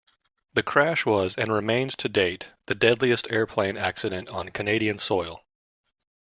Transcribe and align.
The 0.55 0.63
crash 0.63 1.05
was 1.05 1.35
and 1.35 1.53
remains 1.53 1.95
to 1.97 2.09
date 2.09 2.53
the 2.65 2.73
deadliest 2.73 3.29
airplane 3.31 3.77
accident 3.77 4.29
on 4.29 4.49
Canadian 4.49 4.97
soil. 4.97 5.43